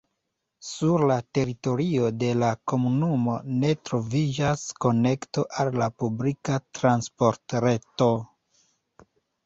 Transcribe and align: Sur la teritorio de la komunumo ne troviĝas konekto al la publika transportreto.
Sur 0.67 1.03
la 1.11 1.17
teritorio 1.37 2.07
de 2.23 2.31
la 2.45 2.49
komunumo 2.73 3.37
ne 3.59 3.73
troviĝas 3.91 4.65
konekto 4.89 5.47
al 5.61 5.73
la 5.85 5.93
publika 6.05 6.61
transportreto. 6.83 8.13